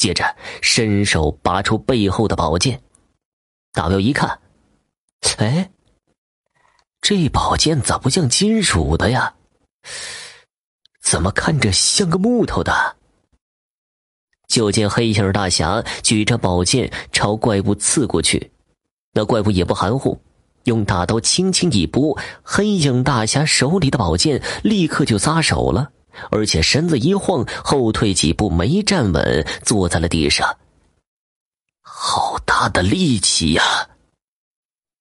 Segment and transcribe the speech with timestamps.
[0.00, 2.80] 接着伸手拔出背后的宝剑。
[3.70, 4.40] 大彪一看，
[5.36, 5.70] 哎，
[7.02, 9.34] 这宝剑咋不像金属的呀？
[11.02, 12.96] 怎么看着像个木头的？
[14.48, 18.50] 就见黑影大侠举着宝剑朝怪物刺过去，
[19.12, 20.18] 那怪物也不含糊，
[20.64, 25.92] 用大刀轻轻一拨，黑影大侠手里的宝剑立刻就撒手了，
[26.30, 30.56] 而且身子一晃，后退几步，没站稳，坐在了地上。
[31.82, 33.62] 好大的力气呀！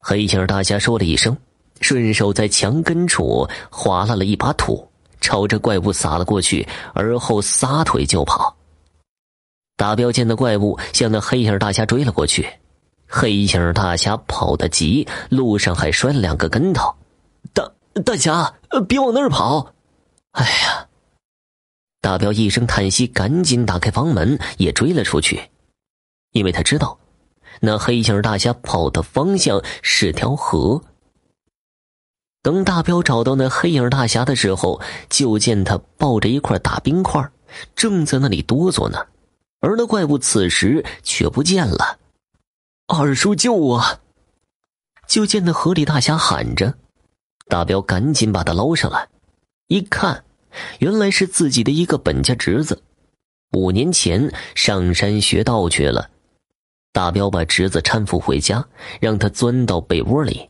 [0.00, 1.36] 黑影大侠说了一声，
[1.80, 4.88] 顺手在墙根处划拉了一把土，
[5.20, 8.56] 朝着怪物撒了过去，而后撒腿就跑。
[9.76, 12.48] 大彪见那怪物向那黑影大侠追了过去，
[13.06, 16.94] 黑影大侠跑得急，路上还摔了两个跟头。
[17.54, 17.70] 大
[18.04, 18.54] 大侠，
[18.88, 19.72] 别往那儿跑！
[20.32, 20.88] 哎呀！
[22.02, 25.48] 大彪一声叹息，赶紧打开房门，也追了出去，
[26.32, 26.98] 因为他知道，
[27.60, 30.82] 那黑影大侠跑的方向是条河。
[32.42, 37.30] 等大彪找到那黑影大侠的时候，就见他抱着一块大冰块，
[37.76, 39.06] 正在那里哆嗦呢。
[39.60, 42.00] 而那怪物此时却不见了，
[42.88, 44.00] 二叔救我！
[45.06, 46.74] 就见那河里大侠喊着，
[47.46, 49.08] 大彪赶紧把他捞上来，
[49.68, 50.24] 一看，
[50.78, 52.82] 原来是自己的一个本家侄子，
[53.52, 56.10] 五年前上山学道去了。
[56.92, 58.64] 大彪把侄子搀扶回家，
[59.00, 60.48] 让他钻到被窝里，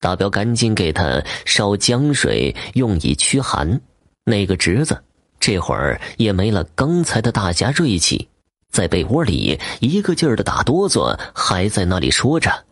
[0.00, 3.80] 大彪赶紧给他烧姜水，用以驱寒。
[4.24, 5.02] 那个侄子
[5.38, 8.28] 这会儿也没了刚才的大侠锐气。
[8.70, 12.66] 在被窝里一个劲儿的打哆嗦，还在那里说着：“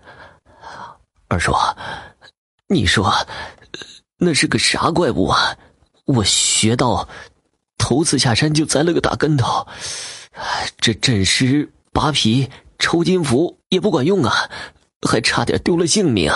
[1.27, 1.55] 二叔，
[2.69, 3.11] 你说
[4.19, 5.57] 那是个啥怪物啊？
[6.07, 7.09] 我学到
[7.77, 9.67] 头次下山就栽了个大跟头，
[10.79, 14.51] 这镇尸扒皮抽筋符也不管用啊，
[15.07, 16.33] 还差点丢了性命。”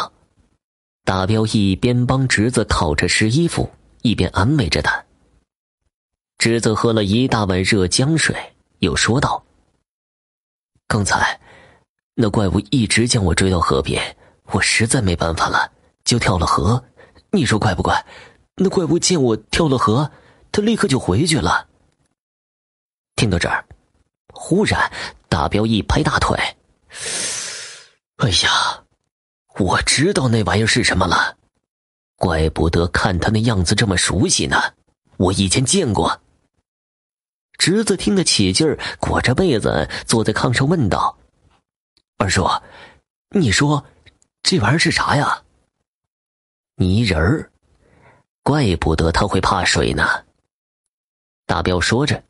[1.03, 3.71] 大彪一边帮侄子烤着湿衣服，
[4.03, 5.05] 一边安慰着他。
[6.39, 8.37] 侄子喝了一大碗热姜水，
[8.79, 9.45] 又说道。
[10.87, 11.41] 刚才，
[12.15, 14.17] 那怪物一直将我追到河边，
[14.53, 15.73] 我实在没办法了，
[16.05, 16.85] 就跳了河。
[17.33, 18.05] 你说怪不怪？
[18.63, 20.13] 那怪物见我跳了河，
[20.53, 21.67] 他立刻就回去了。
[23.17, 23.65] 听到这儿，
[24.35, 24.93] 忽然
[25.31, 26.37] 大彪一拍大腿
[28.21, 28.85] ：“哎呀，
[29.59, 31.39] 我知道那玩意儿是什么了！
[32.17, 34.75] 怪不得看他那样子这么熟悉呢，
[35.17, 36.21] 我以前见过。”
[37.57, 41.17] 侄子听得起劲儿，裹着被子坐在炕上问道
[42.19, 42.47] ：“二叔，
[43.31, 43.87] 你说
[44.43, 45.45] 这玩意儿是啥呀？”
[46.77, 47.50] 泥人儿，
[48.43, 50.05] 怪不得他会怕水呢。
[51.47, 52.23] 大彪说着，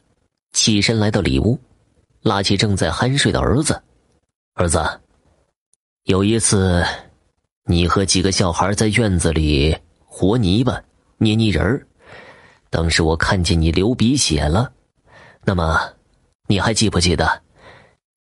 [0.52, 1.58] 起身来到里屋，
[2.22, 3.82] 拉起正在酣睡的儿子
[4.54, 5.00] ：“儿子，
[6.04, 6.84] 有一次，
[7.64, 10.82] 你和几个小孩在院子里和泥巴、
[11.18, 11.86] 捏泥人儿，
[12.70, 14.72] 当时我看见你流鼻血了。”
[15.44, 15.94] 那么，
[16.48, 17.42] 你还记不记得，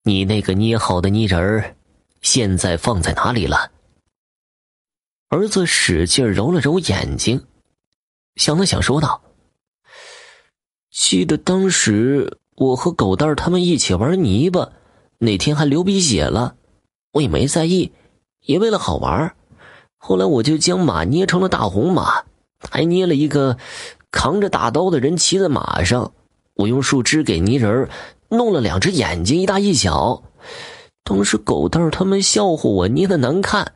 [0.03, 1.75] 你那个捏好的泥人儿，
[2.21, 3.71] 现在放在哪里了？
[5.29, 7.43] 儿子使劲揉了揉眼睛，
[8.37, 9.21] 想了想，说道
[10.89, 14.71] ：“记得当时我和狗蛋他们一起玩泥巴，
[15.17, 16.55] 那天还流鼻血了，
[17.11, 17.91] 我也没在意，
[18.45, 19.35] 也为了好玩。
[19.97, 22.23] 后来我就将马捏成了大红马，
[22.69, 23.57] 还捏了一个
[24.11, 26.13] 扛着大刀的人骑在马上。”
[26.57, 27.87] 我用树枝给泥人
[28.29, 30.23] 弄了两只眼睛，一大一小。
[31.03, 33.73] 当时狗蛋他们笑话我捏的难看，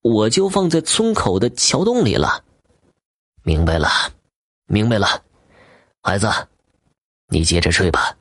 [0.00, 2.43] 我就放在村口的桥洞里了。
[3.46, 3.88] 明白了，
[4.66, 5.06] 明白了，
[6.02, 6.26] 孩子，
[7.28, 8.16] 你接着睡吧。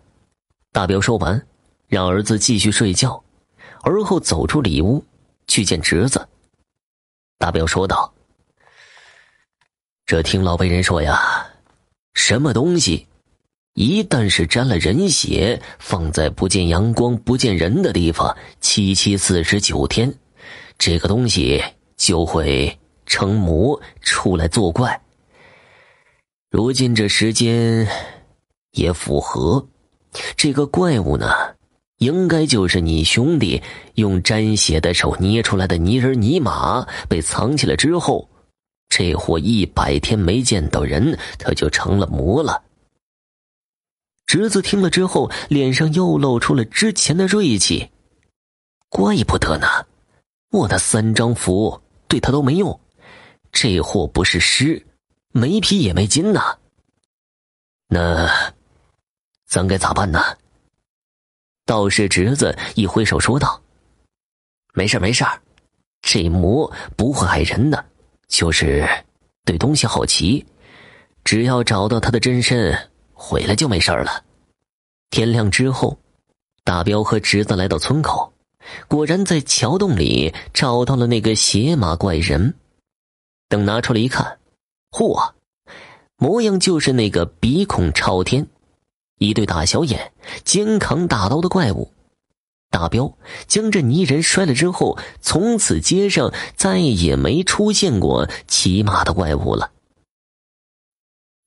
[0.73, 1.47] 大彪说完，
[1.87, 3.23] 让儿子继续睡觉，
[3.83, 5.01] 而后走出里屋
[5.47, 6.27] 去见侄子。
[7.37, 8.13] 大彪说道
[10.05, 11.47] ：“这听老辈人说呀，
[12.13, 13.07] 什么东西？”
[13.75, 20.13] 一旦是沾了人血，放在不见阳光、不见人的地方，七七四十九天，
[20.77, 21.63] 这个东西
[21.95, 25.01] 就会成魔出来作怪。
[26.53, 27.87] 如今这时间
[28.73, 29.67] 也符合，
[30.37, 31.25] 这个怪物呢，
[31.97, 33.59] 应该就是你兄弟
[33.95, 38.29] 用沾血的手捏出来的泥人泥马，被藏起来之后，
[38.87, 42.61] 这货一百天没见到人，他就成了魔了。
[44.27, 47.89] 侄子听了之后，脸上又露出了之前的锐气。
[48.89, 49.65] 怪不得呢，
[50.51, 52.79] 我的三张符对他都没用，
[53.51, 54.85] 这货不是尸，
[55.35, 56.57] 没皮也没筋呐。
[57.87, 58.53] 那，
[59.47, 60.21] 咱该咋办呢？
[61.65, 63.59] 道士侄子一挥手说道
[64.75, 65.25] ：“没事没事
[66.03, 67.83] 这魔不会害人的，
[68.27, 68.87] 就是
[69.43, 70.45] 对东西好奇。
[71.23, 74.23] 只要找到他的真身，回来就没事了。”
[75.09, 75.97] 天亮之后，
[76.63, 78.31] 大彪和侄子来到村口，
[78.87, 82.53] 果然在桥洞里找到了那个邪马怪人。
[83.49, 84.37] 等拿出来一看，
[84.93, 85.33] 嚯，
[86.17, 88.47] 模样就是那个鼻孔朝天。
[89.17, 90.13] 一对大小眼、
[90.43, 91.91] 肩扛大刀的怪物，
[92.69, 93.17] 大彪
[93.47, 99.71] 将这泥人摔了之后，从此街上再也没出现过骑马的怪物了。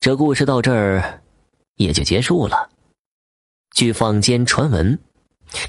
[0.00, 1.22] 这故事到这儿
[1.76, 2.68] 也就结束了。
[3.76, 4.98] 据坊间传闻，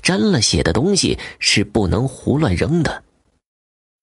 [0.01, 3.03] 沾了血的东西是不能胡乱扔的。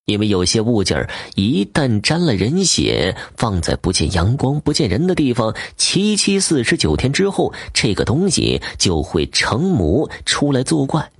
[0.06, 11.10] 因为有些物件一旦沾了人血，放在不见阳光、不见人的地方，七七四十九天之后，这个东西就会成魔出来作怪。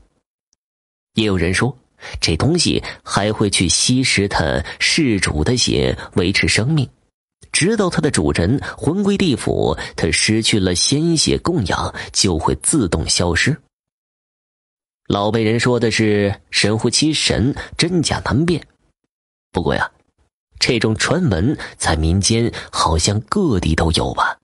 [1.15, 1.75] 也有人说，
[2.21, 6.87] 这东西还会去吸食它事主的血，维持生命，
[7.53, 13.57] 直到它的主人魂归地府，它失去了鲜血供养，就会自动消失。
[15.07, 18.63] 老辈人说的是神乎其神，真假难辨。
[19.55, 19.89] 不过呀，
[20.59, 24.37] 这种传闻在民间好像各地都有吧。